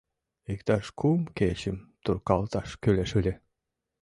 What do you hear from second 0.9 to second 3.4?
кум кечым туркалташ кӱлеш ыле...